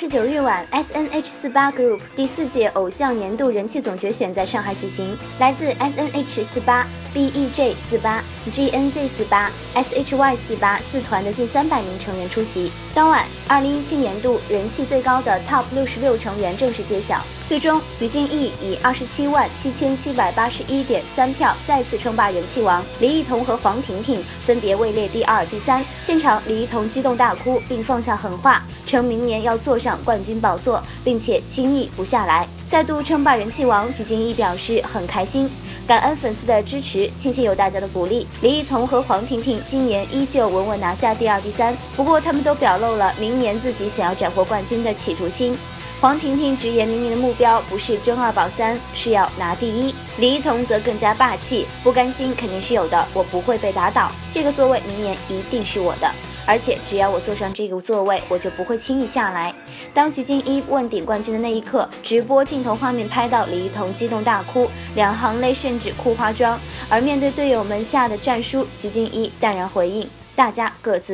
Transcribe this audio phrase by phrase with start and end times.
[0.00, 9.08] 十九日晚，S N H 四八 Group 第四届偶像年度人气总决选在上海举行，来自 S N H 四八、B E J 四八、G N Z
[9.08, 12.70] 四八、S H Y 四八四团的近三百名成员出席。
[12.94, 25.84] 当晚，二零一七年度人气最高的 Top 六十六成员正式揭晓，最终鞠婧祎以二十七万七千七百八十一点三票再次称霸人气王，李艺彤和黄婷婷分别位列第二、第三。
[26.04, 32.48] 现场，李艺彤激动大哭，并放下狠话，称明年要坐上冠军宝座，并且轻易不下来。
[32.68, 35.50] 再度称霸人气王，鞠婧祎表示很开心，
[35.90, 38.24] 感恩粉丝的支持，庆幸有大家的鼓励。
[38.42, 45.58] 李艺彤和黄婷婷今年依旧稳稳拿下第二、第三，不过他们都表露了明年自己想要斩获冠军的企图心。
[46.00, 49.92] 黄婷婷直言，明年的目标不是争二保三，是要拿第一。
[50.18, 56.08] 李艺彤则更加霸气，不甘心肯定是有的，我不会被打倒，这个座位明年一定是我的。
[56.46, 59.54] 而且只要我坐上这个座位，我就不会轻易下来。
[59.92, 66.58] 当鞠婧祎问鼎冠军的那一刻，直播镜头画面拍到李艺彤激动大哭，两行泪甚至哭花妆。
[66.88, 71.08] 而面对队友们下的战书，鞠婧祎淡然回应：“大家各自。”